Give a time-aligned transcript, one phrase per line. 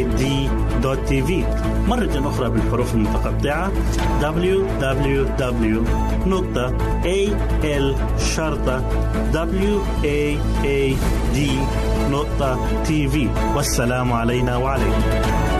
[0.00, 1.30] www.al-waad.tv
[1.88, 3.70] مرة أخرى بالحروف المتقطعة.
[4.22, 5.80] Www
[12.10, 15.59] www.al-waad.tv والسلام علينا وعليكم.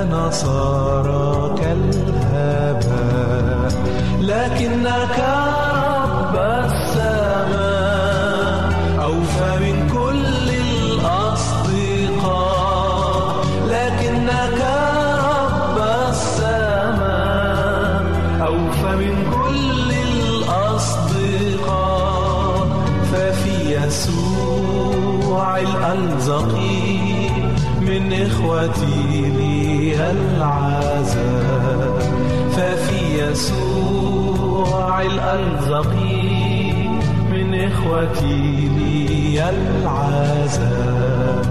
[0.00, 0.14] الآن
[33.41, 36.87] يسوع الألزقي
[37.31, 41.50] من إخوتي لي العزاء.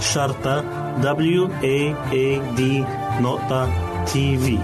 [0.00, 0.62] شرطة
[1.02, 2.60] W A A D
[3.22, 3.70] نقطة
[4.04, 4.58] تي في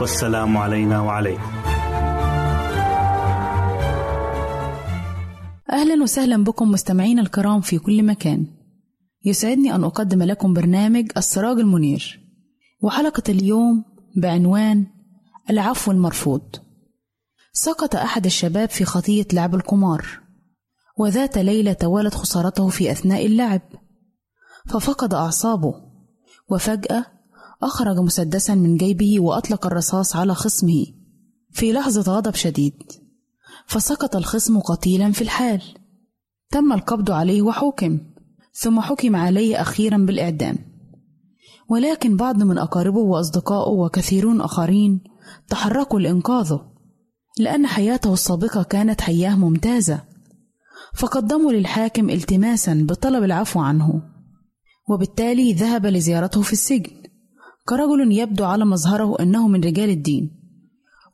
[0.00, 1.42] والسلام علينا وعليكم.
[5.72, 8.46] أهلا وسهلا بكم مستمعين الكرام في كل مكان.
[9.24, 12.20] يسعدني أن أقدم لكم برنامج السراج المنير.
[12.82, 13.84] وحلقة اليوم
[14.16, 14.86] بعنوان
[15.50, 16.56] العفو المرفوض.
[17.52, 20.06] سقط أحد الشباب في خطية لعب القمار
[20.98, 23.60] وذات ليلة توالت خسارته في أثناء اللعب.
[24.68, 25.74] ففقد أعصابه
[26.48, 27.06] وفجأة
[27.62, 30.86] أخرج مسدسا من جيبه وأطلق الرصاص على خصمه.
[31.50, 32.82] في لحظة غضب شديد
[33.66, 35.62] فسقط الخصم قتيلا في الحال.
[36.50, 37.98] تم القبض عليه وحكم
[38.52, 40.56] ثم حكم عليه أخيرا بالإعدام.
[41.68, 45.00] ولكن بعض من أقاربه وأصدقائه وكثيرون آخرين
[45.48, 46.60] تحركوا لإنقاذه
[47.38, 50.00] لأن حياته السابقة كانت حياة ممتازة.
[50.94, 54.15] فقدموا للحاكم التماسا بطلب العفو عنه.
[54.88, 57.02] وبالتالي ذهب لزيارته في السجن.
[57.68, 60.30] كرجل يبدو على مظهره أنه من رجال الدين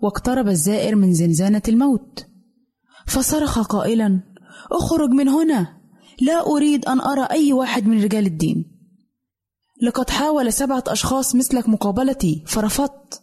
[0.01, 2.27] واقترب الزائر من زنزانة الموت.
[3.07, 4.21] فصرخ قائلا
[4.73, 5.83] أخرج من هنا!
[6.21, 8.65] لا أريد أن أرى أي واحد من رجال الدين.
[9.83, 13.23] لقد حاول سبعة أشخاص مثلك مقابلتي فرفضت.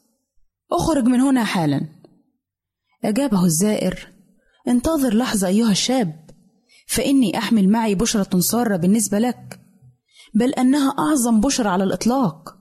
[0.71, 1.81] أخرج من هنا حالا.
[3.05, 4.07] أجابه الزائر
[4.67, 6.29] انتظر لحظة أيها الشاب
[6.87, 9.58] فإني أحمل معي بشرة سارة بالنسبة لك.
[10.36, 12.57] بل أنها أعظم بشرى على الإطلاق.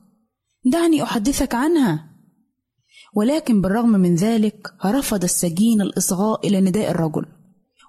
[0.65, 2.09] دعني أحدثك عنها.
[3.15, 7.27] ولكن بالرغم من ذلك رفض السجين الإصغاء إلى نداء الرجل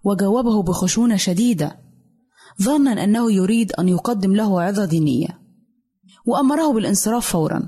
[0.04, 1.80] وجاوبه بخشونة شديدة
[2.62, 5.40] ظنا أنه يريد أن يقدم له عظة دينية
[6.26, 7.68] وأمره بالانصراف فورا.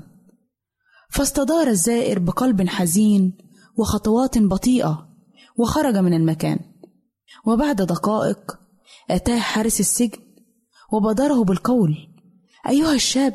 [1.10, 3.38] فاستدار الزائر بقلب حزين
[3.76, 5.08] وخطوات بطيئة
[5.56, 6.58] وخرج من المكان.
[7.46, 8.58] وبعد دقائق
[9.10, 10.18] أتاه حارس السجن
[10.92, 11.96] وبادره بالقول
[12.68, 13.34] أيها الشاب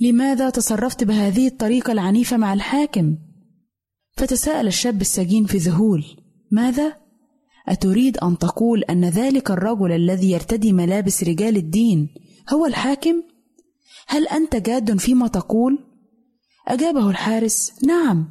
[0.00, 3.16] لماذا تصرفت بهذه الطريقة العنيفة مع الحاكم؟
[4.16, 6.04] فتساءل الشاب السجين في ذهول
[6.50, 6.96] ماذا؟
[7.68, 12.08] أتريد أن تقول أن ذلك الرجل الذي يرتدي ملابس رجال الدين
[12.52, 13.22] هو الحاكم؟
[14.06, 15.78] هل أنت جاد فيما تقول؟
[16.68, 18.28] أجابه الحارس نعم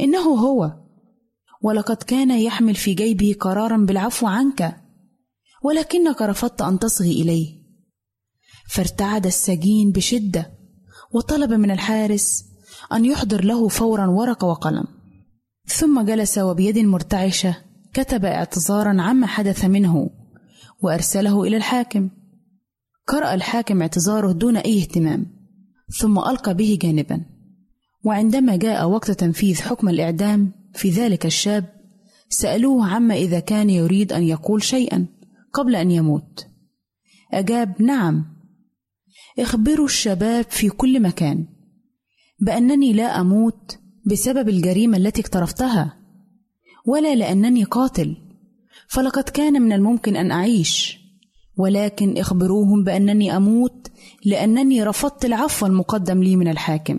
[0.00, 0.72] إنه هو
[1.62, 4.76] ولقد كان يحمل في جيبه قرارا بالعفو عنك
[5.62, 7.53] ولكنك رفضت أن تصغي إليه
[8.68, 10.50] فارتعد السجين بشدة
[11.12, 12.44] وطلب من الحارس
[12.92, 14.84] أن يحضر له فورا ورقة وقلم.
[15.66, 17.56] ثم جلس وبيد مرتعشة
[17.94, 20.10] كتب اعتذارا عما حدث منه
[20.82, 22.10] وأرسله إلى الحاكم.
[23.06, 25.26] قرأ الحاكم اعتذاره دون أي اهتمام
[25.98, 27.20] ثم ألقى به جانبا.
[28.04, 31.64] وعندما جاء وقت تنفيذ حكم الإعدام في ذلك الشاب
[32.28, 35.06] سألوه عما إذا كان يريد أن يقول شيئا
[35.52, 36.46] قبل أن يموت.
[37.32, 38.33] أجاب نعم.
[39.38, 41.46] اخبروا الشباب في كل مكان
[42.40, 45.96] بأنني لا أموت بسبب الجريمة التي اقترفتها
[46.86, 48.16] ولا لأنني قاتل
[48.88, 50.98] فلقد كان من الممكن أن أعيش
[51.56, 53.90] ولكن اخبروهم بأنني أموت
[54.24, 56.98] لأنني رفضت العفو المقدم لي من الحاكم.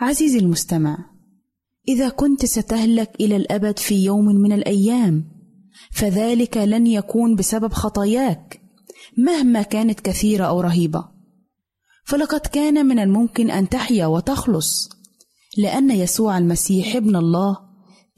[0.00, 0.98] عزيزي المستمع
[1.88, 5.24] إذا كنت ستهلك إلى الأبد في يوم من الأيام
[5.92, 8.59] فذلك لن يكون بسبب خطاياك.
[9.18, 11.04] مهما كانت كثيرة أو رهيبة.
[12.04, 14.88] فلقد كان من الممكن أن تحيا وتخلص
[15.58, 17.56] لأن يسوع المسيح ابن الله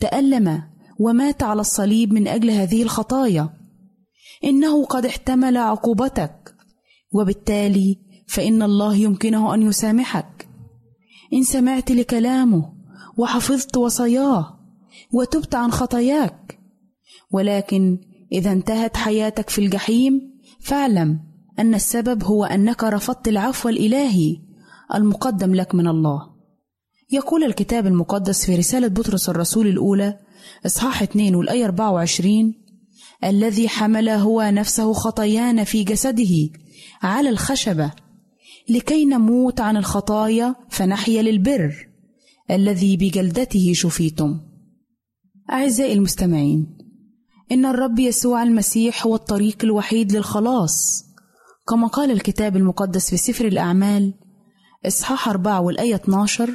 [0.00, 0.62] تألم
[0.98, 3.50] ومات على الصليب من أجل هذه الخطايا.
[4.44, 6.54] إنه قد احتمل عقوبتك
[7.12, 7.98] وبالتالي
[8.28, 10.48] فإن الله يمكنه أن يسامحك.
[11.32, 12.72] إن سمعت لكلامه
[13.16, 14.58] وحفظت وصاياه
[15.12, 16.58] وتبت عن خطاياك
[17.30, 17.98] ولكن
[18.32, 20.31] إذا انتهت حياتك في الجحيم
[20.62, 21.20] فاعلم
[21.58, 24.36] أن السبب هو أنك رفضت العفو الإلهي
[24.94, 26.32] المقدم لك من الله.
[27.10, 30.18] يقول الكتاب المقدس في رسالة بطرس الرسول الأولى
[30.66, 32.54] إصحاح 2 والآية 24
[33.24, 36.50] الذي حمل هو نفسه خطايانا في جسده
[37.02, 37.92] على الخشبة
[38.68, 41.88] لكي نموت عن الخطايا فنحيا للبر
[42.50, 44.40] الذي بجلدته شفيتم.
[45.52, 46.81] أعزائي المستمعين
[47.52, 51.04] إن الرب يسوع المسيح هو الطريق الوحيد للخلاص.
[51.68, 54.14] كما قال الكتاب المقدس في سفر الأعمال
[54.86, 56.50] إصحاح أربعة والآية 12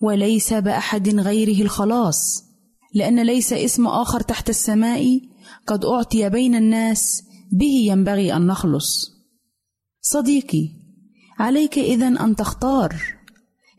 [0.00, 2.44] وليس بأحد غيره الخلاص
[2.94, 5.20] لأن ليس اسم آخر تحت السماء
[5.66, 7.22] قد أعطي بين الناس
[7.52, 9.10] به ينبغي أن نخلص.
[10.00, 10.68] صديقي
[11.38, 12.96] عليك إذن أن تختار.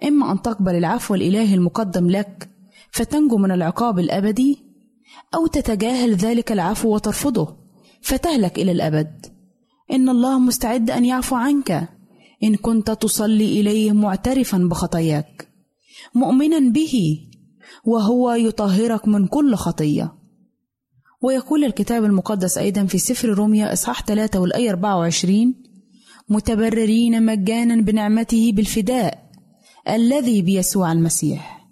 [0.03, 2.50] إما أن تقبل العفو الإلهي المقدم لك
[2.91, 4.72] فتنجو من العقاب الأبدي
[5.35, 7.55] أو تتجاهل ذلك العفو وترفضه
[8.01, 9.25] فتهلك إلى الأبد.
[9.91, 11.89] إن الله مستعد أن يعفو عنك.
[12.43, 15.47] إن كنت تصلي إليه معترفا بخطاياك.
[16.15, 17.19] مؤمنا به.
[17.85, 20.13] وهو يطهرك من كل خطية.
[21.21, 25.55] ويقول الكتاب المقدس أيضا في سفر روميا إصحاح 3 والآية 24
[26.29, 29.31] متبررين مجانا بنعمته بالفداء
[29.89, 31.67] الذي بيسوع المسيح.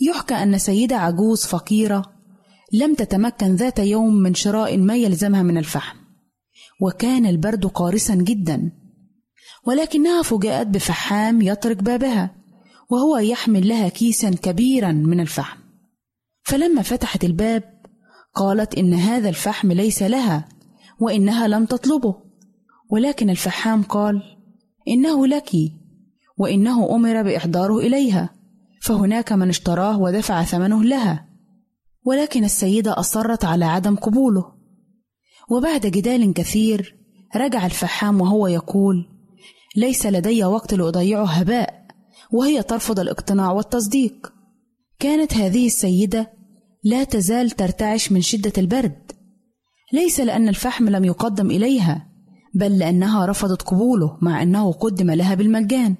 [0.00, 2.19] يحكى أن سيدة عجوز فقيرة
[2.72, 5.96] لم تتمكن ذات يوم من شراء ما يلزمها من الفحم.
[6.80, 8.72] وكان البرد قارسا جدا.
[9.66, 12.34] ولكنها فوجئت بفحام يطرق بابها
[12.90, 15.58] وهو يحمل لها كيسا كبيرا من الفحم.
[16.42, 17.62] فلما فتحت الباب
[18.34, 20.48] قالت إن هذا الفحم ليس لها
[21.00, 22.14] وإنها لم تطلبه.
[22.90, 24.22] ولكن الفحام قال
[24.88, 25.50] إنه لك
[26.38, 28.30] وإنه أمر بإحضاره إليها.
[28.82, 31.29] فهناك من اشتراه ودفع ثمنه لها.
[32.04, 34.44] ولكن السيدة أصرت على عدم قبوله.
[35.50, 36.96] وبعد جدال كثير
[37.36, 39.08] رجع الفحام وهو يقول
[39.76, 41.86] ليس لدي وقت لأضيعه هباء
[42.32, 44.32] وهي ترفض الاقتناع والتصديق.
[44.98, 46.32] كانت هذه السيدة
[46.84, 49.12] لا تزال ترتعش من شدة البرد.
[49.92, 52.06] ليس لأن الفحم لم يقدم إليها
[52.54, 55.96] بل لأنها رفضت قبوله مع أنه قدم لها بالمجان.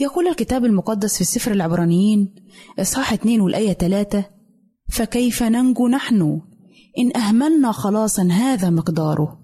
[0.00, 2.34] يقول الكتاب المقدس في السفر العبرانيين
[2.78, 4.24] إصحاح 2 والآية 3
[4.88, 6.40] فكيف ننجو نحن؟
[6.98, 9.38] إن أهملنا خلاصا هذا مقداره.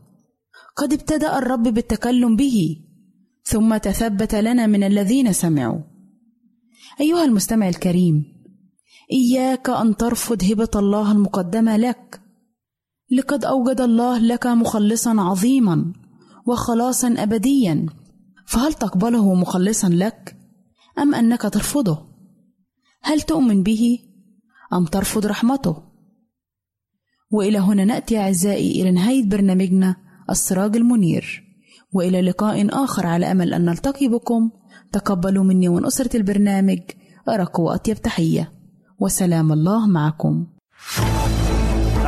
[0.76, 2.76] قد ابتدأ الرب بالتكلم به
[3.44, 5.80] ثم تثبت لنا من الذين سمعوا.
[7.00, 8.24] أيها المستمع الكريم
[9.12, 12.20] إياك أن ترفض هبة الله المقدمة لك.
[13.10, 15.92] لقد أوجد الله لك مخلصا عظيما
[16.46, 17.86] وخلاصا أبديا.
[18.46, 20.36] فهل تقبله مخلصا لك
[20.98, 21.98] أم أنك ترفضه؟
[23.02, 23.98] هل تؤمن به؟
[24.74, 25.76] أم ترفض رحمته؟
[27.30, 29.96] وإلى هنا نأتي أعزائي إلى نهاية برنامجنا
[30.30, 31.44] السراج المنير
[31.92, 34.50] وإلى لقاء آخر على أمل أن نلتقي بكم.
[34.92, 36.80] تقبلوا مني ومن أسرة البرنامج
[37.28, 38.52] أرق وأطيب تحية.
[38.98, 40.46] وسلام الله معكم.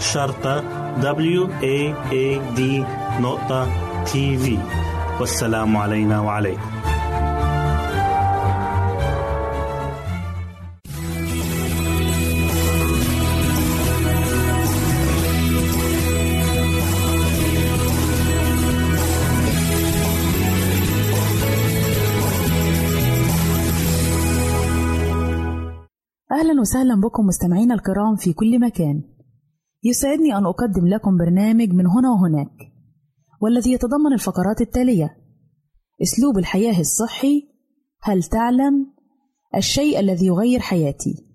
[0.00, 0.60] شرطة
[1.00, 2.60] W A A D
[3.20, 3.68] نقطة
[4.04, 4.58] TV
[5.20, 6.60] والسلام علينا وعليكم.
[26.32, 29.02] أهلا وسهلا بكم مستمعينا الكرام في كل مكان.
[29.82, 32.72] يسعدني أن أقدم لكم برنامج من هنا وهناك
[33.40, 35.16] والذي يتضمن الفقرات التالية
[36.02, 37.48] أسلوب الحياة الصحي
[38.02, 38.86] هل تعلم
[39.56, 41.26] الشيء الذي يغير حياتي؟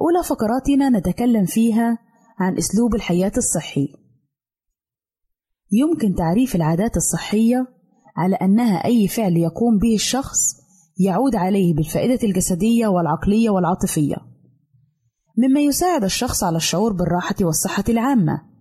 [0.00, 3.88] أولى فقراتنا نتكلم فيها عن أسلوب الحياة الصحي.
[5.72, 7.66] يمكن تعريف العادات الصحية
[8.16, 10.38] على أنها أي فعل يقوم به الشخص
[10.98, 14.16] يعود عليه بالفائدة الجسدية والعقلية والعاطفية،
[15.38, 18.52] مما يساعد الشخص على الشعور بالراحة والصحة العامة.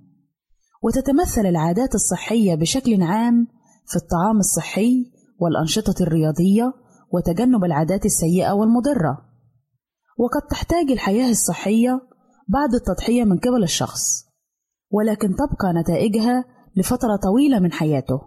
[0.84, 3.47] وتتمثل العادات الصحية بشكل عام
[3.88, 6.73] في الطعام الصحي والأنشطة الرياضية
[7.13, 9.17] وتجنب العادات السيئة والمضرة.
[10.17, 12.01] وقد تحتاج الحياة الصحية
[12.47, 14.25] بعض التضحية من قبل الشخص،
[14.91, 18.21] ولكن تبقى نتائجها لفترة طويلة من حياته.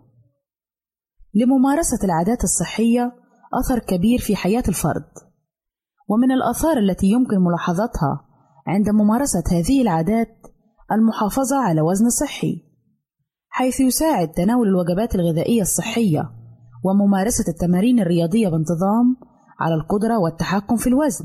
[1.35, 3.13] لممارسة العادات الصحية
[3.55, 5.09] أثر كبير في حياة الفرد،
[6.09, 8.27] ومن الآثار التي يمكن ملاحظتها
[8.67, 10.37] عند ممارسة هذه العادات
[10.93, 12.63] المحافظة على وزن صحي،
[13.49, 16.31] حيث يساعد تناول الوجبات الغذائية الصحية
[16.85, 19.17] وممارسة التمارين الرياضية بانتظام
[19.61, 21.25] على القدرة والتحكم في الوزن.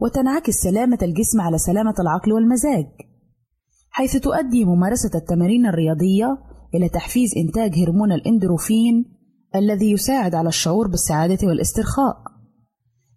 [0.00, 2.86] وتنعكس سلامة الجسم على سلامة العقل والمزاج،
[3.90, 6.38] حيث تؤدي ممارسة التمارين الرياضية
[6.74, 9.04] إلى تحفيز إنتاج هرمون الإندروفين
[9.54, 12.16] الذي يساعد على الشعور بالسعادة والاسترخاء،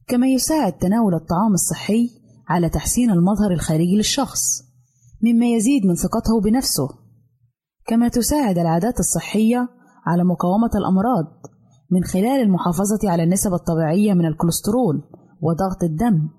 [0.08, 2.10] كما يساعد تناول الطعام الصحي
[2.48, 4.39] على تحسين المظهر الخارجي للشخص،
[5.24, 6.88] مما يزيد من ثقته بنفسه،
[7.88, 9.68] كما تساعد العادات الصحية
[10.06, 11.26] على مقاومة الأمراض
[11.92, 15.04] من خلال المحافظة على النسب الطبيعية من الكوليسترول
[15.42, 16.30] وضغط الدم.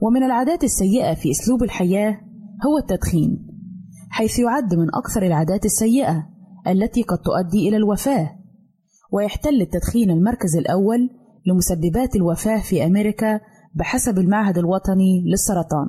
[0.00, 2.20] ومن العادات السيئة في أسلوب الحياة
[2.66, 3.46] هو التدخين،
[4.10, 6.26] حيث يعد من أكثر العادات السيئة
[6.66, 8.30] التي قد تؤدي إلى الوفاة،
[9.12, 11.10] ويحتل التدخين المركز الأول
[11.46, 13.40] لمسببات الوفاة في أمريكا
[13.74, 15.88] بحسب المعهد الوطني للسرطان.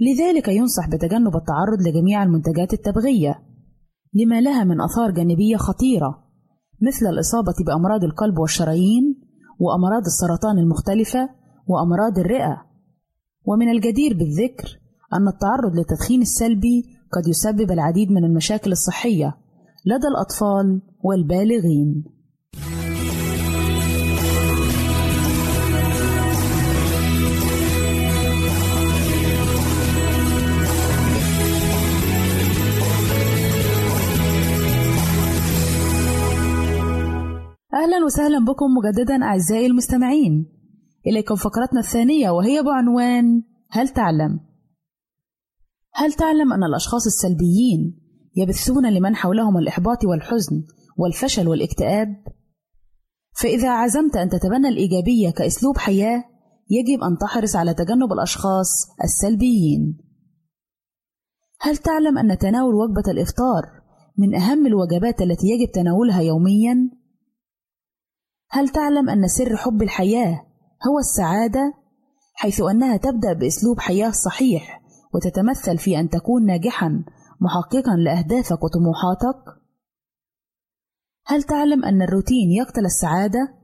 [0.00, 3.42] لذلك ينصح بتجنب التعرض لجميع المنتجات التبغية،
[4.14, 6.24] لما لها من آثار جانبية خطيرة
[6.82, 9.20] مثل الإصابة بأمراض القلب والشرايين،
[9.60, 11.28] وأمراض السرطان المختلفة،
[11.66, 12.67] وأمراض الرئة.
[13.44, 14.78] ومن الجدير بالذكر
[15.12, 19.36] أن التعرض للتدخين السلبي قد يسبب العديد من المشاكل الصحية
[19.86, 22.04] لدى الأطفال والبالغين.
[37.74, 40.57] أهلا وسهلا بكم مجددا أعزائي المستمعين
[41.08, 44.40] إليكم فقرتنا الثانية وهي بعنوان هل تعلم؟
[45.94, 48.00] هل تعلم أن الأشخاص السلبيين
[48.36, 50.64] يبثون لمن حولهم الإحباط والحزن
[50.96, 52.24] والفشل والاكتئاب؟
[53.40, 56.24] فإذا عزمت أن تتبنى الإيجابية كأسلوب حياة
[56.70, 59.98] يجب أن تحرص على تجنب الأشخاص السلبيين.
[61.60, 63.62] هل تعلم أن تناول وجبة الإفطار
[64.18, 66.90] من أهم الوجبات التي يجب تناولها يوميًا؟
[68.50, 70.47] هل تعلم أن سر حب الحياة
[70.86, 71.74] هو السعادة
[72.34, 74.82] حيث أنها تبدأ بأسلوب حياة صحيح
[75.14, 77.04] وتتمثل في أن تكون ناجحا
[77.40, 79.58] محققا لأهدافك وطموحاتك؟
[81.26, 83.54] هل تعلم أن الروتين يقتل السعادة؟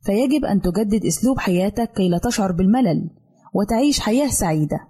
[0.00, 3.10] فيجب أن تجدد أسلوب حياتك كي لا تشعر بالملل
[3.54, 4.88] وتعيش حياة سعيدة.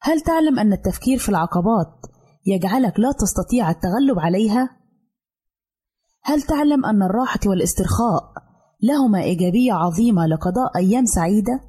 [0.00, 2.06] هل تعلم أن التفكير في العقبات
[2.46, 4.76] يجعلك لا تستطيع التغلب عليها؟
[6.22, 8.43] هل تعلم أن الراحة والاسترخاء
[8.84, 11.60] لهما إيجابية عظيمة لقضاء أيام سعيدة؟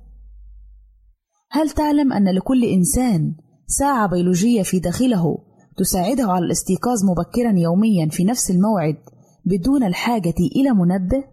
[1.51, 3.35] هل تعلم أن لكل إنسان
[3.67, 5.37] ساعة بيولوجية في داخله
[5.77, 8.97] تساعده على الاستيقاظ مبكرا يوميا في نفس الموعد
[9.45, 11.23] بدون الحاجة إلى منبه؟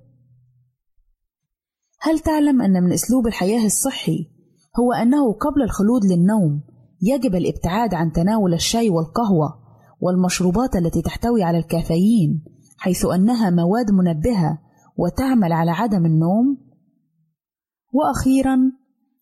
[2.00, 4.26] هل تعلم أن من أسلوب الحياة الصحي
[4.78, 6.62] هو أنه قبل الخلود للنوم
[7.02, 9.62] يجب الابتعاد عن تناول الشاي والقهوة
[10.00, 12.44] والمشروبات التي تحتوي على الكافيين
[12.78, 14.58] حيث أنها مواد منبهة
[14.96, 16.58] وتعمل على عدم النوم؟
[17.92, 18.58] وأخيرا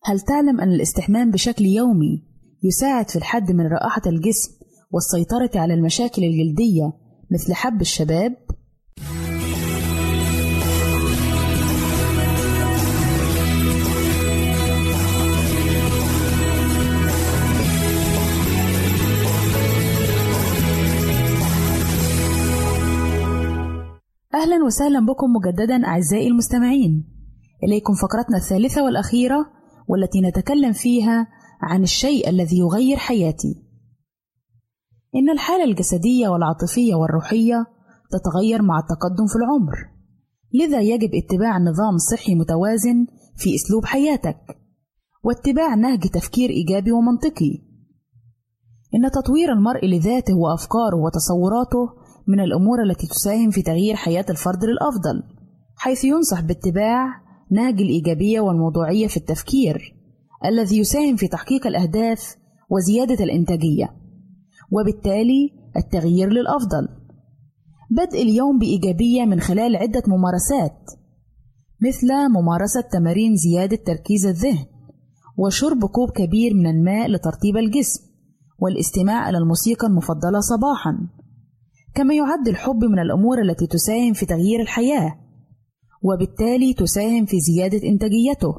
[0.03, 2.23] هل تعلم أن الاستحمام بشكل يومي
[2.63, 4.51] يساعد في الحد من رائحة الجسم
[4.91, 6.93] والسيطرة على المشاكل الجلدية
[7.31, 8.37] مثل حب الشباب؟
[24.41, 27.07] أهلا وسهلا بكم مجددا أعزائي المستمعين.
[27.63, 29.45] إليكم فقرتنا الثالثة والأخيرة
[29.87, 31.27] والتي نتكلم فيها
[31.61, 33.63] عن الشيء الذي يغير حياتي.
[35.15, 37.65] إن الحالة الجسدية والعاطفية والروحية
[38.11, 39.75] تتغير مع التقدم في العمر.
[40.53, 44.57] لذا يجب اتباع نظام صحي متوازن في أسلوب حياتك
[45.23, 47.61] واتباع نهج تفكير إيجابي ومنطقي.
[48.95, 52.00] إن تطوير المرء لذاته وأفكاره وتصوراته
[52.31, 55.23] من الأمور التي تساهم في تغيير حياة الفرد للأفضل
[55.75, 57.07] حيث ينصح باتباع
[57.51, 59.95] نهج الإيجابية والموضوعية في التفكير
[60.45, 62.35] الذي يساهم في تحقيق الأهداف
[62.69, 63.93] وزيادة الإنتاجية
[64.71, 66.87] وبالتالي التغيير للأفضل.
[67.91, 70.79] بدء اليوم بإيجابية من خلال عدة ممارسات
[71.81, 74.65] مثل ممارسة تمارين زيادة تركيز الذهن
[75.37, 78.03] وشرب كوب كبير من الماء لترطيب الجسم
[78.59, 81.20] والاستماع إلى الموسيقى المفضلة صباحًا.
[81.95, 85.17] كما يعد الحب من الأمور التي تساهم في تغيير الحياة
[86.03, 88.55] وبالتالي تساهم في زيادة إنتاجيته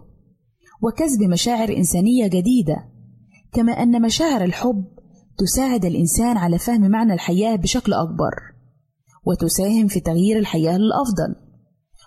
[0.82, 2.76] وكسب مشاعر إنسانية جديدة
[3.52, 4.84] كما أن مشاعر الحب
[5.38, 8.34] تساعد الإنسان على فهم معنى الحياة بشكل أكبر
[9.26, 11.34] وتساهم في تغيير الحياة للأفضل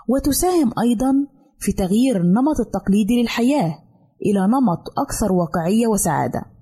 [0.09, 1.13] وتساهم أيضا
[1.59, 3.75] في تغيير النمط التقليدي للحياة
[4.25, 6.54] إلى نمط أكثر واقعية وسعادة.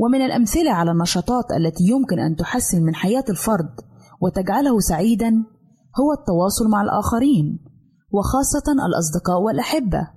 [0.00, 3.74] ومن الأمثلة على النشاطات التي يمكن أن تحسن من حياة الفرد
[4.20, 5.30] وتجعله سعيدا
[6.00, 7.58] هو التواصل مع الآخرين
[8.12, 10.08] وخاصة الأصدقاء والأحبة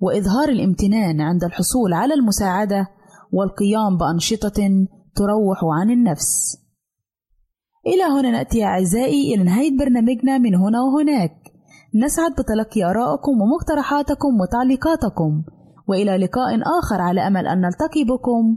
[0.00, 2.86] وإظهار الامتنان عند الحصول على المساعدة
[3.32, 6.58] والقيام بأنشطة تروح عن النفس.
[7.86, 11.36] إلى هنا نأتي أعزائي إلى نهاية برنامجنا من هنا وهناك.
[12.04, 15.42] نسعد بتلقي آرائكم ومقترحاتكم وتعليقاتكم
[15.88, 18.56] وإلى لقاء آخر على أمل أن نلتقي بكم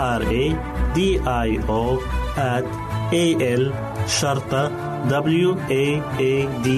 [0.00, 0.46] R A
[0.96, 0.98] D
[1.46, 2.00] I O
[2.36, 2.64] at
[3.12, 3.26] A
[3.60, 3.72] L
[4.06, 4.68] شرطة
[5.08, 6.68] W A A D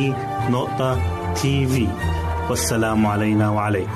[0.50, 0.98] نقطة
[1.34, 1.88] تي في
[2.50, 3.90] والسلام علينا وعليكم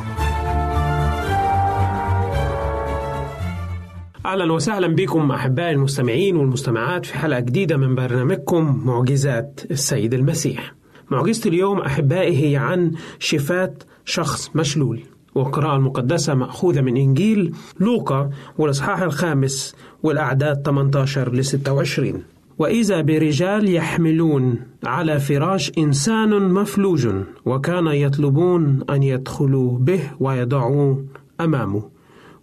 [4.27, 10.75] أهلا وسهلا بكم أحبائي المستمعين والمستمعات في حلقة جديدة من برنامجكم معجزات السيد المسيح.
[11.11, 15.16] معجزة اليوم أحبائي هي عن شفاة شخص مشلول.
[15.37, 22.23] والقراءة المقدسة مأخوذة من إنجيل لوقا والإصحاح الخامس والأعداد 18 ل 26
[22.59, 27.09] وإذا برجال يحملون على فراش إنسان مفلوج
[27.45, 31.05] وكان يطلبون أن يدخلوا به ويضعوه
[31.41, 31.83] أمامه.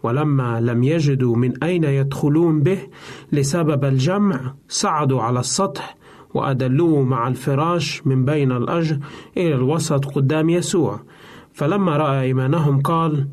[0.04, 2.78] ولما لم يجدوا من أين يدخلون به
[3.32, 5.98] لسبب الجمع صعدوا على السطح
[6.34, 8.98] وأدلوه مع الفراش من بين الأجر
[9.38, 11.00] إلى الوسط قدام يسوع.
[11.54, 13.28] فلما رأى إيمانهم قال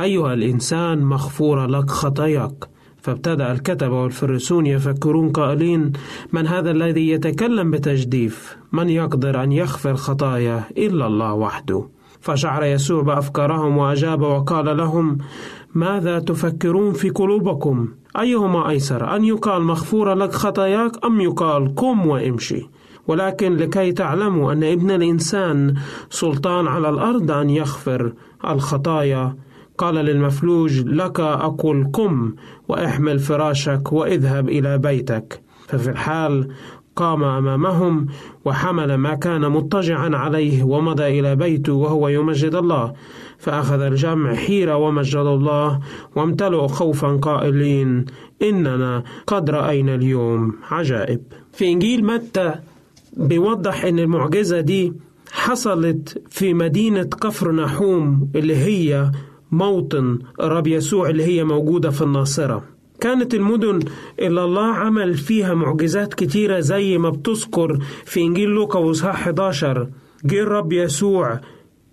[0.00, 2.68] أيها الإنسان مغفورة لك خطاياك.
[3.02, 5.92] فابتدأ الكتبة والفرسون يفكرون قائلين
[6.32, 11.88] من هذا الذي يتكلم بتجديف؟ من يقدر أن يغفر خطايا إلا الله وحده؟
[12.20, 15.18] فشعر يسوع بأفكارهم وأجاب وقال لهم
[15.74, 17.88] ماذا تفكرون في قلوبكم؟
[18.20, 22.66] أيهما أيسر أن يقال مغفورة لك خطاياك أم يقال قم وامشي؟
[23.08, 25.74] ولكن لكي تعلموا أن ابن الإنسان
[26.10, 28.12] سلطان على الأرض أن يغفر
[28.48, 29.36] الخطايا.
[29.78, 32.34] قال للمفلوج لك أقول قم
[32.68, 35.40] وأحمل فراشك وإذهب إلى بيتك.
[35.68, 36.48] ففي الحال
[36.96, 38.06] قام أمامهم
[38.44, 42.92] وحمل ما كان مضطجعا عليه ومضى إلى بيته وهو يمجد الله.
[43.38, 45.80] فأخذ الجمع حيرة ومجد الله
[46.16, 48.04] وامتلؤوا خوفا قائلين
[48.42, 51.20] إننا قد رأينا اليوم عجائب.
[51.52, 52.54] في إنجيل متى
[53.18, 54.92] بيوضح إن المعجزة دي
[55.32, 59.10] حصلت في مدينة كفر نحوم اللي هي
[59.52, 62.64] موطن الرب يسوع اللي هي موجودة في الناصرة.
[63.00, 63.80] كانت المدن
[64.18, 69.88] اللي الله عمل فيها معجزات كتيرة زي ما بتذكر في إنجيل لوقا وإصحاح 11
[70.24, 71.40] جه الرب يسوع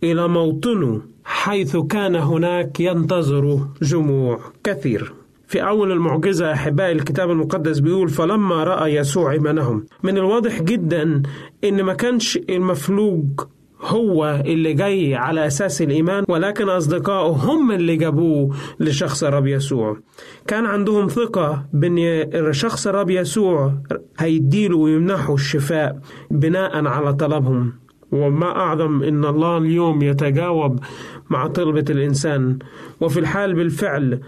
[0.04, 5.14] إلى موطنه حيث كان هناك ينتظر جموع كثير.
[5.56, 11.22] في أول المعجزة أحبائي الكتاب المقدس بيقول فلما رأى يسوع إيمانهم من الواضح جدا
[11.64, 13.26] إن ما كانش المفلوج
[13.82, 19.98] هو اللي جاي على أساس الإيمان ولكن أصدقائه هم اللي جابوه لشخص الرب يسوع.
[20.48, 23.74] كان عندهم ثقة بأن شخص الرب يسوع
[24.20, 26.00] هيديله ويمنحه الشفاء
[26.32, 27.74] بناء على طلبهم.
[28.12, 30.80] وما أعظم إن الله اليوم يتجاوب
[31.30, 32.60] مع طلبة الإنسان.
[33.02, 34.20] وفي الحال بالفعل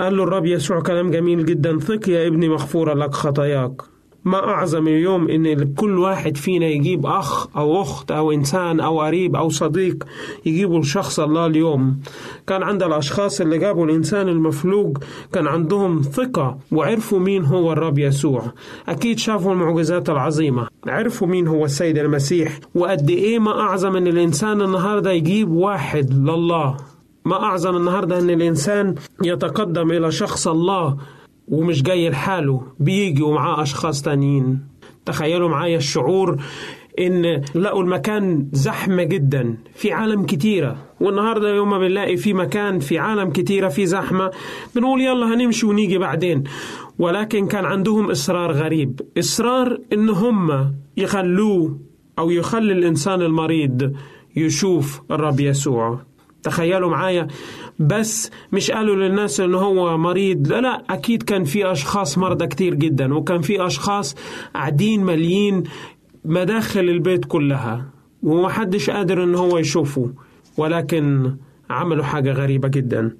[0.00, 1.78] قال له الرب يسوع كلام جميل جدا.
[1.78, 3.82] ثق يا ابني مغفورة لك خطاياك.
[4.24, 9.36] ما أعظم اليوم إن كل واحد فينا يجيب أخ أو أخت أو إنسان أو قريب
[9.36, 10.04] أو صديق
[10.46, 12.00] يجيبوا لشخص الله اليوم.
[12.46, 14.98] كان عند الأشخاص اللي جابوا الإنسان المفلوج
[15.32, 18.42] كان عندهم ثقة وعرفوا مين هو الرب يسوع.
[18.88, 20.68] أكيد شافوا المعجزات العظيمة.
[20.86, 22.60] عرفوا مين هو السيد المسيح.
[22.74, 26.76] وقد إيه ما أعظم إن الإنسان النهاردة يجيب واحد لله.
[27.24, 28.94] ما أعظم النهاردة إن الإنسان
[29.24, 30.96] يتقدم إلى شخص الله
[31.48, 34.60] ومش جاي لحاله بيجي ومعاه أشخاص تانيين.
[35.06, 36.42] تخيلوا معايا الشعور
[36.98, 40.76] إن لقوا المكان زحمة جدا في عالم كتيرة.
[41.00, 44.30] والنهاردة يوم ما بنلاقي في مكان في عالم كتيرة في زحمة
[44.74, 46.44] بنقول يلا هنمشي ونيجي بعدين.
[46.98, 49.00] ولكن كان عندهم إصرار غريب.
[49.18, 51.78] إصرار إن هم يخلوه
[52.18, 53.92] أو يخلي الإنسان المريض
[54.36, 56.00] يشوف الرب يسوع.
[56.42, 57.26] تخيلوا معايا.
[57.78, 60.48] بس مش قالوا للناس ان هو مريض.
[60.48, 64.14] لا لا أكيد كان في أشخاص مرضى كتير جدا وكان في أشخاص
[64.54, 65.62] قاعدين مليين
[66.24, 67.86] مداخل البيت كلها
[68.22, 70.10] ومحدش قادر ان هو يشوفه
[70.56, 71.34] ولكن
[71.70, 73.16] عملوا حاجة غريبة جدا.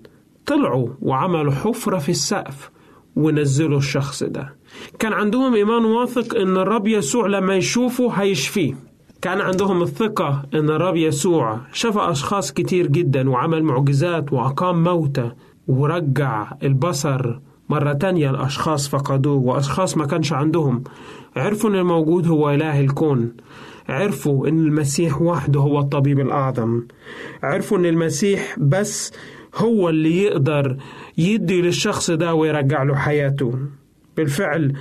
[0.47, 2.71] طلعوا وعملوا حفرة في السقف
[3.17, 4.55] ونزلوا الشخص ده.
[4.99, 8.75] كان عندهم إيمان واثق إن الرب يسوع لما يشوفه هيشفيه.
[9.23, 15.31] كان عندهم الثقة إن الرب يسوع شفى أشخاص كتير جدا وعمل معجزات وأقام موتى
[15.69, 20.85] ورجع البصر مرة تانية الأشخاص فقدوه وأشخاص ما كانش عندهم.
[21.37, 23.33] عرفوا إن الموجود هو إله الكون.
[23.89, 26.83] عرفوا إن المسيح وحده هو الطبيب الأعظم.
[27.43, 29.13] عرفوا إن المسيح بس
[29.57, 30.77] هو اللي يقدر
[31.19, 33.59] يدي للشخص ده ويرجع له حياته.
[34.17, 34.73] بالفعل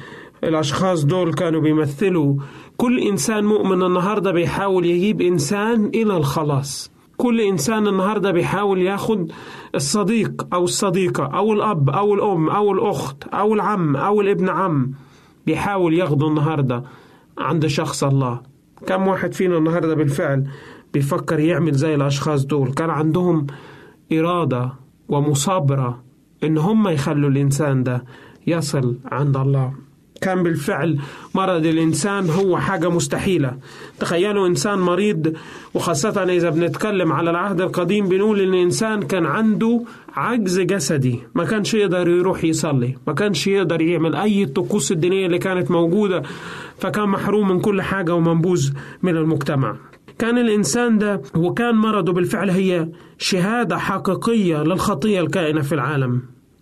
[0.43, 2.35] الأشخاص دول كانوا بيمثلوا
[2.80, 6.91] كل إنسان مؤمن النهاردة بيحاول يجيب إنسان إلى الخلاص.
[7.17, 9.32] كل إنسان النهاردة بيحاول ياخد
[9.75, 14.91] الصديق أو الصديقة أو الأب أو الأم أو الأخت أو العم أو الابن عم
[15.45, 16.84] بيحاول ياخده النهاردة
[17.38, 18.41] عند شخص الله.
[18.88, 20.47] كم واحد فينا النهاردة بالفعل
[20.93, 23.47] بيفكر يعمل زي الأشخاص دول؟ كان عندهم
[24.13, 24.73] إرادة
[25.09, 26.03] ومصابرة
[26.43, 28.05] إن هم يخلوا الإنسان ده
[28.47, 29.88] يصل عند الله.
[30.22, 30.99] كان بالفعل
[31.36, 33.57] مرض الإنسان هو حاجة مستحيلة.
[33.99, 35.34] تخيلوا إنسان مريض
[35.74, 39.82] وخاصة إذا بنتكلم على العهد القديم بنقول إن الإنسان كان عنده
[40.15, 45.38] عجز جسدي ما كانش يقدر يروح يصلي ما كانش يقدر يعمل أي الطقوس الدينية اللي
[45.39, 46.24] كانت موجودة
[46.78, 48.72] فكان محروم من كل حاجة ومنبوذ
[49.03, 49.76] من المجتمع.
[50.20, 56.22] كان الإنسان ده وكان مرضه بالفعل هي شهادة حقيقية للخطية الكائنة في العالم.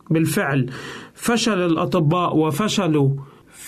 [0.09, 0.69] بالفعل
[1.13, 3.09] فشل الأطباء وفشلوا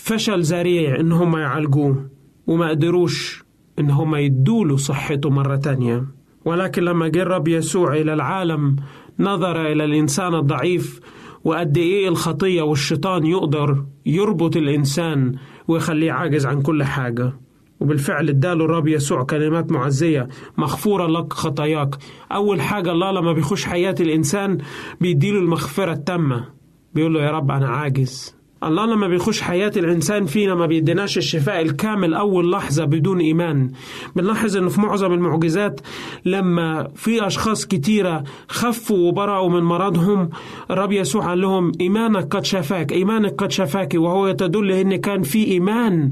[0.10, 2.10] فشل ذريع إن هم يعالجوه
[2.48, 3.44] وما قدروش
[3.80, 6.06] إن هم يدوله صحته مرة تانية.
[6.46, 8.76] ولكن لما جه الرب يسوع إلى العالم
[9.20, 11.00] نظر إلى الإنسان الضعيف
[11.44, 15.36] وقد إيه الخطية والشيطان يقدر يربط الإنسان
[15.68, 17.34] ويخليه عاجز عن كل حاجة.
[17.80, 21.96] وبالفعل اداله الرب يسوع كلمات معزية مغفورة لك خطاياك.
[22.32, 24.58] أول حاجة الله لما بيخش حياة الإنسان
[25.02, 26.46] بيديله المغفرة التامة.
[26.94, 28.39] بيقول له يا رب أنا عاجز.
[28.64, 33.72] الله لما بيخش حياة الإنسان فينا ما بيديناش الشفاء الكامل أول لحظة بدون إيمان.
[34.16, 35.82] بنلاحظ إنه في معظم المعجزات
[36.26, 40.30] لما في أشخاص كتيرة خفوا وبرأوا من مرضهم
[40.72, 43.94] الرب يسوع قال لهم إيمانك قد شفاك إيمانك قد شفاك.
[43.96, 46.12] وهو تدل إن كان في إيمان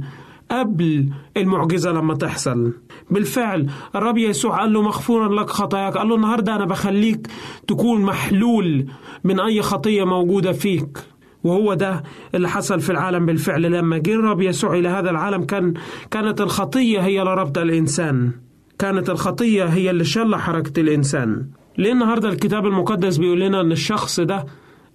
[0.52, 2.74] قبل المعجزة لما تحصل.
[3.12, 5.98] بالفعل الرب يسوع قال له مغفورا لك خطاياك.
[5.98, 7.28] قال له النهاردة أنا بخليك
[7.68, 8.86] تكون محلول
[9.24, 10.98] من أي خطية موجودة فيك.
[11.48, 12.04] وهو ده
[12.36, 13.62] اللي حصل في العالم بالفعل.
[13.62, 15.74] لما جه الرب يسوع إلى هذا العالم كان
[16.12, 18.32] كانت الخطية هي اللي ربط الإنسان.
[18.80, 21.48] كانت الخطية هي اللي شل حركة الإنسان.
[21.78, 24.46] ليه النهاردة الكتاب المقدس بيقول لنا أن الشخص ده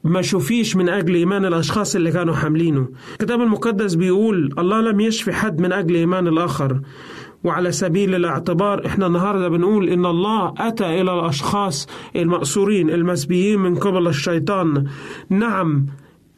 [0.05, 5.33] ما شوفيش من أجل إيمان الأشخاص اللي كانوا حاملينه؟ الكتاب المقدس بيقول الله لم يشفي
[5.33, 6.81] حد من أجل إيمان الآخر.
[7.45, 11.87] وعلى سبيل الاعتبار إحنا النهارده بنقول إن الله أتى إلى الأشخاص
[12.17, 14.85] المأسورين المسبيين من قبل الشيطان.
[15.31, 15.87] نعم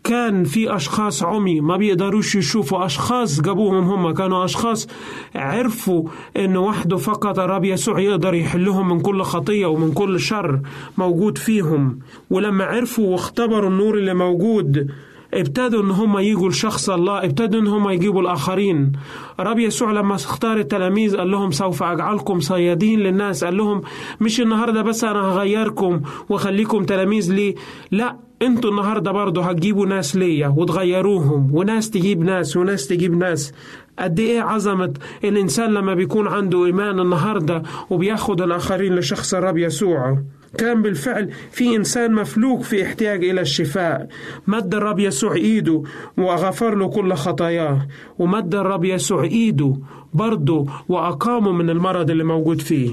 [0.04, 4.88] كان في أشخاص عمي ما بيقدروش يشوفوا أشخاص جابوهم هم كانوا أشخاص
[5.34, 10.60] عرفوا إن وحده فقط الرب يسوع يقدر يحلهم من كل خطية ومن كل شر
[10.98, 11.98] موجود فيهم.
[12.30, 14.90] ولما عرفوا واختبروا النور اللي موجود
[15.34, 18.92] ابتدوا إن هم يجوا لشخص الله ابتدوا إن هم يجيبوا الآخرين.
[19.40, 23.82] الرب يسوع لما اختار التلاميذ قال لهم سوف أجعلكم صيادين للناس قال لهم
[24.20, 27.54] مش النهارده بس أنا هغيركم وأخليكم تلاميذ لي
[27.90, 28.16] لا
[28.46, 33.52] أنتوا النهارده برضه هتجيبوا ناس ليا وتغيروهم وناس تجيب ناس وناس تجيب ناس.
[33.98, 34.92] قد إيه عظمة
[35.24, 40.18] الإنسان لما بيكون عنده إيمان النهارده وبياخد الآخرين لشخص الرب يسوع.
[40.58, 44.08] كان بالفعل في إنسان مفلوك في احتياج إلى الشفاء.
[44.46, 45.82] مد الرب يسوع إيده
[46.16, 47.86] وغفر له كل خطاياه.
[48.18, 49.76] ومد الرب يسوع إيده
[50.14, 52.90] برضه وأقامه من المرض اللي موجود فيه.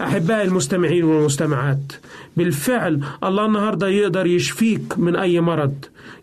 [0.00, 1.92] أحبائي المستمعين والمستمعات
[2.36, 5.74] بالفعل الله النهاردة يقدر يشفيك من أي مرض.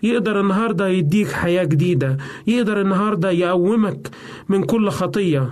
[0.04, 2.18] يقدر النهاردة يديك حياة جديدة.
[2.48, 4.10] يقدر النهاردة يقومك
[4.50, 5.50] من كل خطية.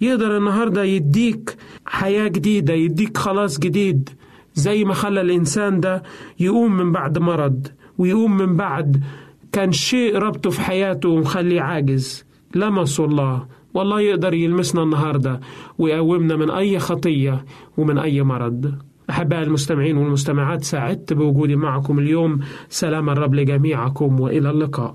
[0.00, 4.10] يقدر النهاردة يديك حياة جديدة يديك خلاص جديد.
[4.54, 6.02] زي ما خلى الإنسان ده
[6.40, 7.66] يقوم من بعد مرض
[7.98, 9.04] ويقوم من بعد
[9.52, 12.24] كان شيء ربطه في حياته ومخليه عاجز.
[12.54, 13.46] لمسوا الله.
[13.74, 15.40] والله يقدر يلمسنا النهاردة
[15.78, 17.44] ويقومنا من أي خطية
[17.76, 18.74] ومن أي مرض.
[19.10, 22.40] أحباء المستمعين والمستمعات سعدت بوجودي معكم اليوم.
[22.68, 24.94] سلام الرب لجميعكم وإلى اللقاء.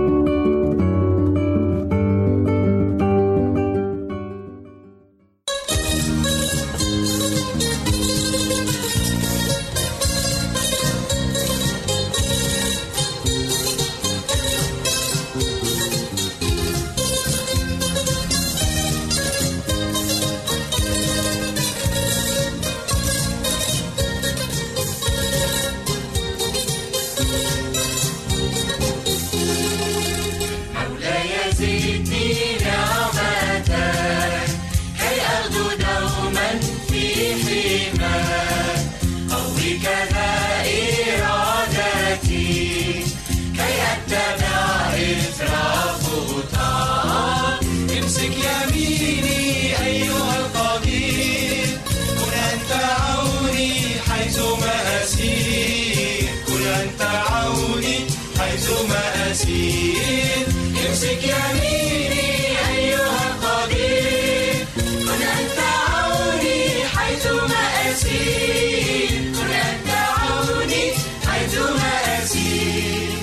[59.41, 60.45] أسير
[60.89, 62.29] امسك يميني
[62.75, 64.65] أيها القدير.
[64.77, 66.61] كن أنت عوني
[66.95, 69.09] حيثما أسير.
[69.35, 70.83] كن أنت عوني
[71.27, 71.91] حيثما
[72.23, 73.13] أسير.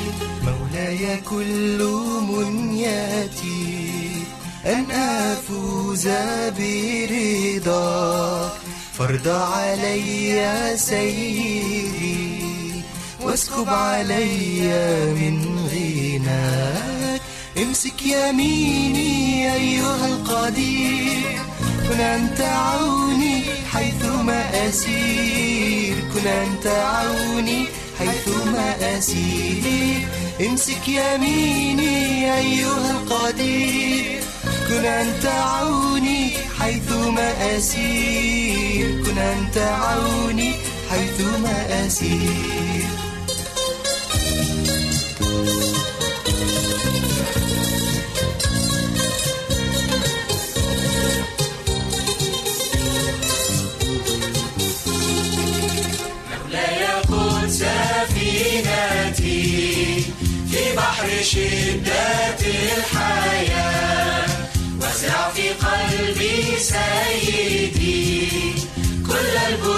[0.42, 1.80] مولاي كل
[2.30, 3.68] منياتي
[4.66, 6.08] أن أفوز
[6.58, 8.52] برضاك.
[8.98, 12.37] فرض علي سيدي
[13.28, 14.60] واسكب علي
[15.20, 17.20] من غناك.
[17.58, 21.40] امسك يميني أيها القدير.
[21.88, 25.94] كن أنت عوني حيثما أسير.
[26.14, 27.64] كن أنت عوني
[27.98, 30.08] حيثما أسير.
[30.46, 34.20] امسك يميني أيها القدير.
[34.68, 39.04] كن أنت عوني حيثما أسير.
[39.04, 40.52] كن أنت عوني
[40.90, 42.87] حيثما أسير.
[61.28, 62.40] شدة
[62.76, 64.26] الحياة.
[64.80, 68.28] وزع في قلبي سيدي
[69.06, 69.77] كل البذور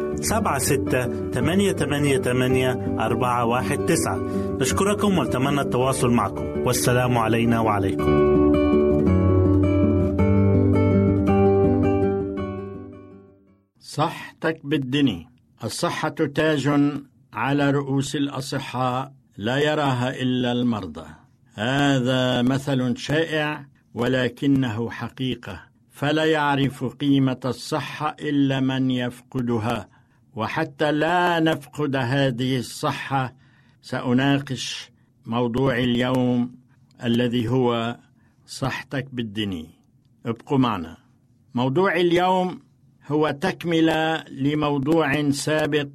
[0.21, 4.17] سبعة ستة ثمانية ثمانية ثمانية أربعة واحد تسعة.
[4.61, 6.45] نشكركم ونتمنى التواصل معكم.
[6.65, 8.31] والسلام علينا وعليكم.
[13.79, 15.27] صحتك بالدني.
[15.63, 16.69] الصحة تاج
[17.33, 21.05] على رؤوس الأصحاء لا يراها إلا المرضى.
[21.53, 25.61] هذا مثل شائع ولكنه حقيقة.
[25.91, 30.00] فلا يعرف قيمة الصحة إلا من يفقدها.
[30.35, 33.33] وحتى لا نفقد هذه الصحة
[33.81, 34.91] سأناقش
[35.25, 36.55] موضوع اليوم
[37.03, 37.97] الذي هو
[38.45, 39.69] صحتك بالدني.
[40.25, 40.97] ابقوا معنا.
[41.55, 42.59] موضوع اليوم
[43.07, 45.87] هو تكملة لموضوع سابق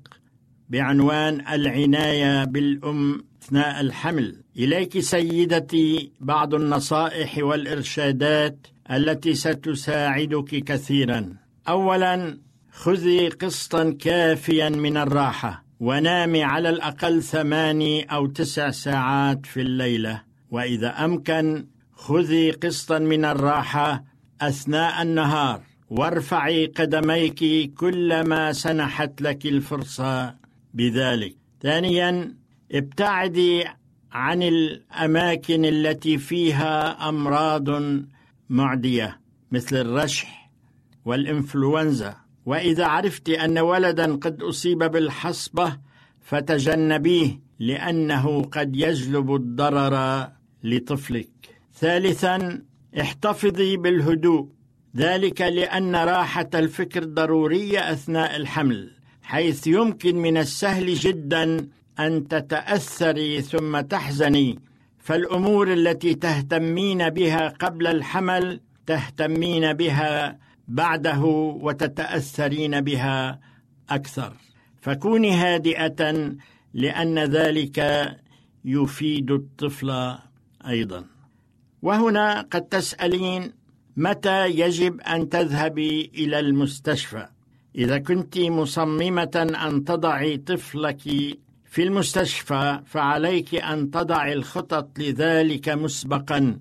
[0.69, 4.43] بعنوان العناية بالأم أثناء الحمل.
[4.57, 11.37] إليك سيدتي بعض النصائح والإرشادات التي ستساعدك كثيرا.
[11.69, 12.39] أولا
[12.77, 20.23] خذي قسطا كافيا من الراحة ونامي على الأقل ثماني أو تسع ساعات في الليلة.
[20.51, 24.05] وإذا أمكن خذي قسطا من الراحة
[24.41, 25.63] أثناء النهار.
[25.91, 30.35] وارفعي قدميك كلما سنحت لك الفرصة
[30.75, 31.37] بذلك.
[31.63, 32.35] ثانيا
[32.73, 33.65] ابتعدي
[34.13, 37.69] عن الأماكن التي فيها أمراض
[38.49, 39.21] معدية
[39.53, 40.51] مثل الرشح
[41.05, 42.26] والإنفلونزا.
[42.47, 45.77] وإذا عرفت أن ولدا قد أصيب بالحصبة
[46.21, 50.29] فتجنبيه لأنه قد يجلب الضرر
[50.65, 51.29] لطفلك.
[51.75, 52.63] ثالثا
[53.01, 54.49] احتفظي بالهدوء.
[54.97, 58.91] ذلك لأن راحة الفكر ضرورية أثناء الحمل
[59.23, 61.69] حيث يمكن من السهل جدا
[61.99, 64.59] أن تتأثري ثم تحزني.
[64.99, 70.39] فالأمور التي تهتمين بها قبل الحمل تهتمين بها
[70.69, 71.21] بعده
[71.61, 73.41] وتتأثرين بها
[73.91, 74.33] أكثر.
[74.81, 76.33] فكوني هادئة
[76.75, 78.09] لأن ذلك
[78.65, 80.17] يفيد الطفل
[80.67, 81.05] أيضا.
[81.83, 83.53] وهنا قد تسألين
[83.97, 87.29] متى يجب أن تذهبي إلى المستشفى؟
[87.77, 91.01] إذا كنت مصممة أن تضعي طفلك
[91.65, 96.59] في المستشفى فعليك أن تضعي الخطط لذلك مسبقا.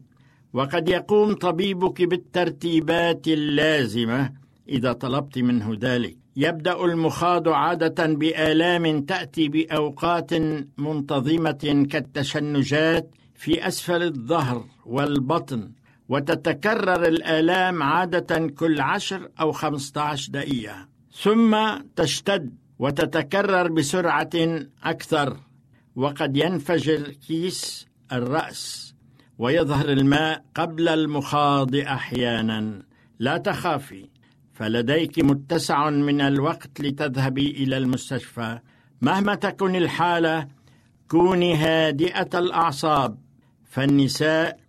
[0.55, 4.31] وقد يقوم طبيبك بالترتيبات اللازمة
[4.69, 6.17] إذا طلبت منه ذلك.
[6.35, 10.33] يبدأ المخاض عادة بآلام تأتي بأوقات
[10.77, 15.71] منتظمة كالتشنجات في أسفل الظهر والبطن
[16.09, 20.87] وتتكرر الآلام عادة كل عشر أو خمسة عشر دقيقة.
[21.23, 21.57] ثم
[21.95, 24.29] تشتد وتتكرر بسرعة
[24.83, 25.37] أكثر
[25.95, 28.84] وقد ينفجر كيس الرأس.
[29.37, 32.81] ويظهر الماء قبل المخاض أحيانا.
[33.19, 34.09] لا تخافي
[34.53, 38.59] فلديك متسع من الوقت لتذهبي إلى المستشفى.
[39.01, 40.47] مهما تكن الحالة
[41.07, 43.17] كوني هادئة الأعصاب.
[43.65, 44.59] فالنساء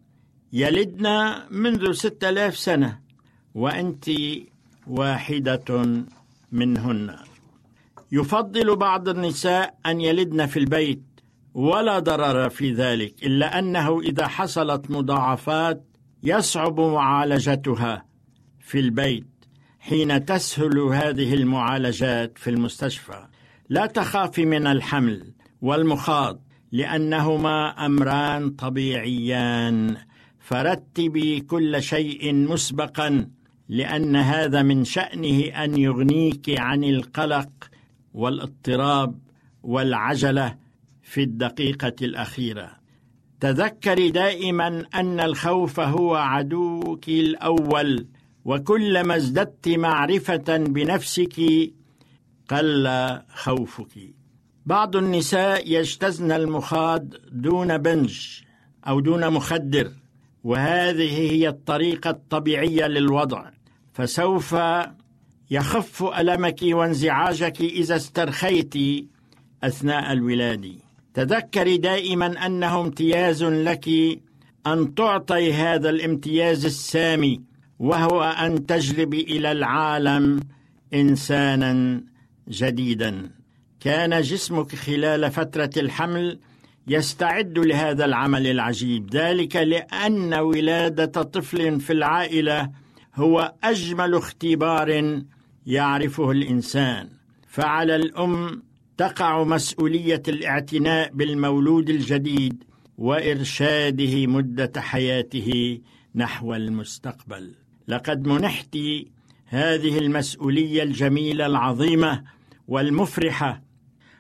[0.53, 3.01] يلدن منذ ستة آلاف سنة
[3.55, 4.11] وأنت
[4.87, 5.87] واحدة
[6.53, 7.17] منهن.
[8.13, 11.03] يفضل بعض النساء أن يلدن في البيت
[11.57, 15.85] ولا ضرر في ذلك إلا أنه إذا حصلت مضاعفات
[16.23, 18.05] يصعب معالجتها
[18.61, 19.27] في البيت
[19.79, 23.27] حين تسهل هذه المعالجات في المستشفى.
[23.69, 26.43] لا تخافي من الحمل والمخاض
[26.73, 29.97] لأنهما أمران طبيعيان.
[30.39, 33.29] فرتبي كل شيء مسبقا
[33.69, 37.51] لأن هذا من شأنه أن يغنيك عن القلق
[38.15, 39.19] والاضطراب
[39.63, 40.66] والعجلة
[41.07, 42.71] في الدقيقة الأخيرة.
[43.41, 48.07] تذكري دائما أن الخوف هو عدوك الأول
[48.45, 51.41] وكلما ازددت معرفة بنفسك
[52.49, 52.89] قل
[53.35, 54.15] خوفك.
[54.67, 58.41] بعض النساء يجتزن المخاض دون بنج
[58.89, 59.93] أو دون مخدر
[60.45, 63.51] وهذه هي الطريقة الطبيعية للوضع.
[63.93, 64.57] فسوف
[65.51, 68.75] يخف ألمك وانزعاجك إذا استرخيت
[69.63, 70.86] أثناء الولادة.
[71.17, 73.89] تذكري دائما أنه امتياز لك
[74.67, 77.41] أن تعطي هذا الامتياز السامي
[77.79, 80.41] وهو أن تجلبي إلى العالم
[80.95, 82.01] إنسانا
[82.49, 83.31] جديدا.
[83.81, 86.39] كان جسمك خلال فترة الحمل
[86.89, 89.11] يستعد لهذا العمل العجيب.
[89.15, 92.71] ذلك لأن ولادة طفل في العائلة
[93.15, 95.21] هو أجمل اختبار
[95.67, 97.09] يعرفه الإنسان.
[97.49, 98.66] فعلى الأم
[98.97, 102.65] تقع مسؤولية الاعتناء بالمولود الجديد
[102.99, 105.79] وإرشاده مدة حياته
[106.15, 107.55] نحو المستقبل.
[107.89, 108.79] لقد منحت
[109.47, 112.25] هذه المسؤولية الجميلة العظيمة
[112.69, 113.63] والمفرحة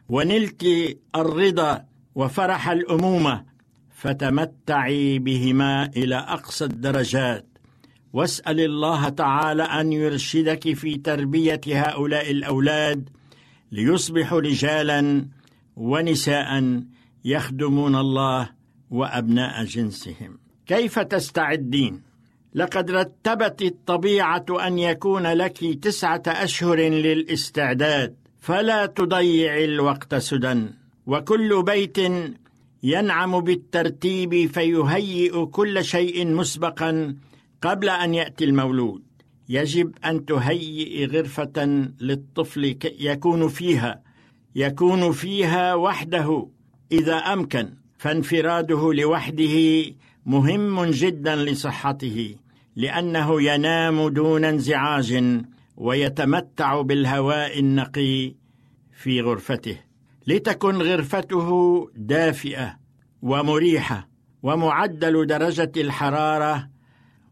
[0.08, 0.64] ونلت
[1.16, 3.44] الرضا وفرح الأمومة
[3.94, 7.46] فتمتعي بهما إلى أقصى الدرجات.
[8.12, 13.08] واسأل الله تعالى أن يرشدك في تربية هؤلاء الأولاد
[13.72, 15.26] ليصبحوا رجالا
[15.76, 16.82] ونساء
[17.24, 18.50] يخدمون الله
[18.90, 20.38] وأبناء جنسهم.
[20.66, 22.02] كيف تستعدين؟
[22.54, 30.64] لقد رتبت الطبيعة أن يكون لك تسعة أشهر للاستعداد فلا تضيع الوقت سدى
[31.06, 31.98] وكل بيت
[32.82, 37.16] ينعم بالترتيب فيهيئ كل شيء مسبقا
[37.62, 39.02] قبل أن يأتي المولود.
[39.48, 44.02] يجب أن تهيئ غرفة للطفل يكون فيها
[44.56, 46.48] يكون فيها وحده
[46.92, 47.68] إذا أمكن
[47.98, 49.84] فانفراده لوحده
[50.26, 52.36] مهم جدا لصحته
[52.76, 55.24] لأنه ينام دون انزعاج
[55.76, 58.34] ويتمتع بالهواء النقي
[58.92, 59.78] في غرفته.
[60.26, 61.50] لتكن غرفته
[61.96, 62.78] دافئة
[63.22, 64.08] ومريحة
[64.42, 66.68] ومعدل درجة الحرارة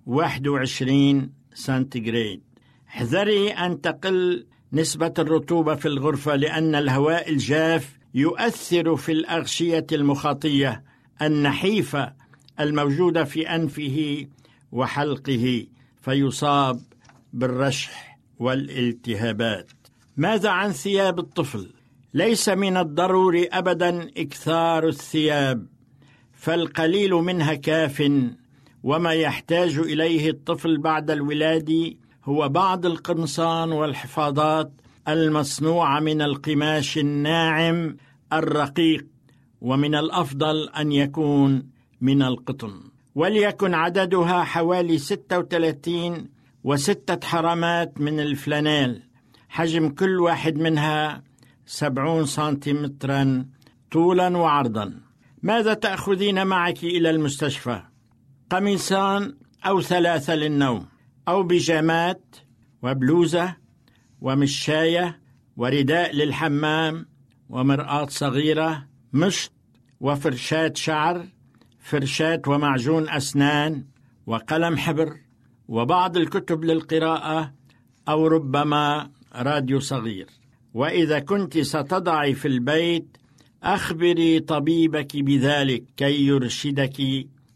[0.07, 2.41] 21 سنتيغريد.
[2.89, 10.85] احذري أن تقل نسبة الرطوبة في الغرفة لأن الهواء الجاف يؤثر في الأغشية المخاطية
[11.23, 12.13] النحيفة
[12.61, 14.27] الموجودة في أنفه
[14.73, 15.67] وحلقه
[16.01, 16.81] فيصاب
[17.33, 19.71] بالرشح والالتهابات.
[20.17, 21.71] ماذا عن ثياب الطفل؟
[22.15, 25.67] ليس من الضروري ابدا إكثار الثياب
[26.33, 28.01] فالقليل منها كاف
[28.85, 31.93] وما يحتاج إليه الطفل بعد الولاده
[32.25, 34.73] هو بعض القمصان والحفاضات
[35.09, 37.97] المصنوعة من القماش الناعم
[38.33, 39.07] الرقيق
[39.61, 41.69] ومن الأفضل أن يكون
[42.01, 42.81] من القطن.
[43.15, 46.29] وليكن عددها حوالي 36
[46.65, 49.03] وستة حرامات من الفلانيل.
[49.49, 51.23] حجم كل واحد منها
[51.67, 53.47] سبعون سنتيمترا
[53.91, 55.01] طولا وعرضا.
[55.43, 57.83] ماذا تأخذين معك إلى المستشفى؟
[58.51, 59.35] قميصان
[59.67, 60.87] أو ثلاثة للنوم
[61.29, 62.37] أو بيجامات
[62.83, 63.57] وبلوزة
[64.21, 65.21] ومشاية
[65.57, 67.07] ورداء للحمام
[67.49, 69.53] ومرآة صغيرة مشط
[70.01, 71.27] وفرشاة شعر
[71.79, 73.85] فرشاة ومعجون أسنان
[74.27, 75.17] وقلم حبر
[75.69, 77.55] وبعض الكتب للقراءة
[78.09, 80.27] أو ربما راديو صغير.
[80.75, 83.17] وإذا كنت ستضعي في البيت
[83.63, 87.01] أخبري طبيبك بذلك كي يرشدك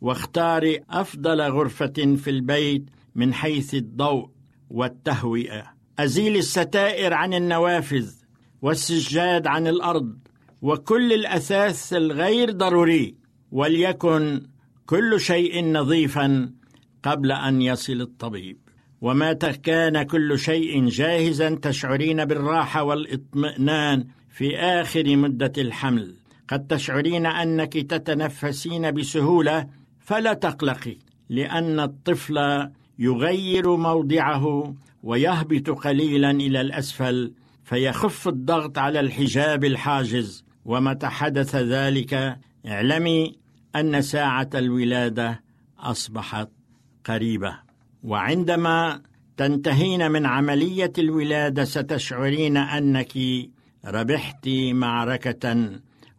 [0.01, 4.31] واختاري أفضل غرفة في البيت من حيث الضوء
[4.71, 5.65] والتهوئة.
[5.99, 8.11] أزيل الستائر عن النوافذ
[8.63, 10.19] والسجاد عن الأرض
[10.63, 13.15] وكل الأثاث الغير ضروري
[13.53, 14.43] وليكن
[14.87, 16.53] كل شيء نظيفا
[17.03, 18.59] قبل أن يصل الطبيب.
[19.01, 26.17] ومتى كان كل شيء جاهزا تشعرين بالراحة والإطمئنان في آخر مدة الحمل.
[26.49, 29.67] قد تشعرين أنك تتنفسين بسهولة
[30.09, 30.97] فلا تقلقي
[31.29, 37.33] لأن الطفل يغير موضعه ويهبط قليلا إلى الأسفل
[37.65, 40.45] فيخف الضغط على الحجاب الحاجز.
[40.65, 43.37] ومتى حدث ذلك اعلمي
[43.77, 45.43] أن ساعة الولادة
[45.79, 46.49] أصبحت
[47.05, 47.59] قريبة.
[48.03, 49.01] وعندما
[49.37, 53.13] تنتهين من عملية الولادة ستشعرين أنك
[53.85, 55.71] ربحت معركة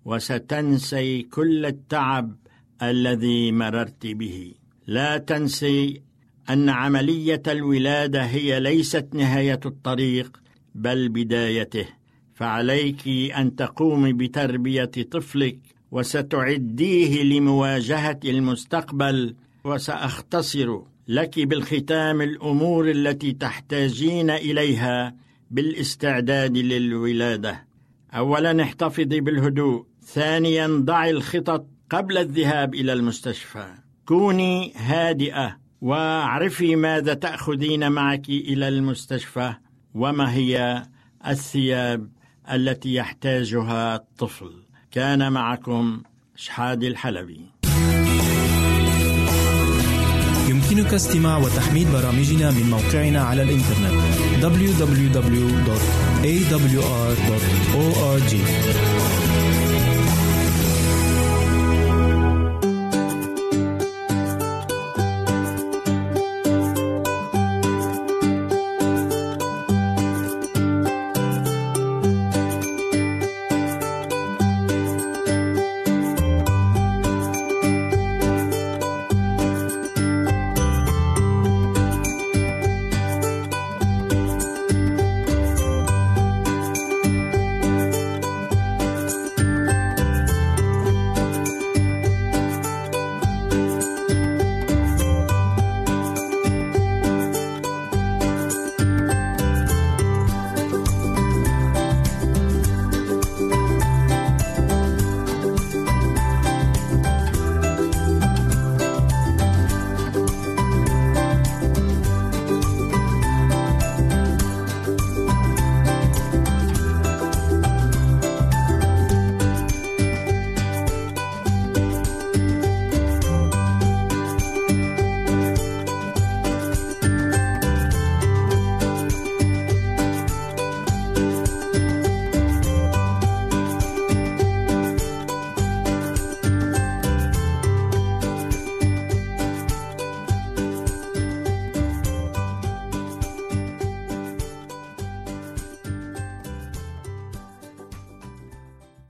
[0.05, 2.35] وستنسي كل التعب
[2.83, 4.53] الذي مررت به.
[4.87, 6.01] لا تنسي
[6.49, 10.41] أن عملية الولادة هي ليست نهاية الطريق
[10.75, 11.85] بل بدايته.
[12.33, 13.07] فعليك
[13.37, 15.59] أن تقومي بتربية طفلك
[15.91, 25.15] وستعديه لمواجهة المستقبل وسأختصر لك بالختام الأمور التي تحتاجين إليها
[25.51, 27.65] بالاستعداد للولادة.
[28.13, 33.65] اولا احتفظي بالهدوء ثانيا ضعي الخطط قبل الذهاب إلى المستشفى.
[34.05, 39.53] كوني هادئة واعرفي ماذا تأخذين معك إلى المستشفى
[39.95, 40.83] وما هي
[41.27, 42.09] الثياب
[42.51, 44.51] التي يحتاجها الطفل.
[44.91, 46.01] كان معكم
[46.35, 47.41] شحاد الحلبي.
[50.49, 53.93] يمكنك استماع وتحميل برامجنا من موقعنا على الإنترنت
[54.41, 55.39] www.awr.org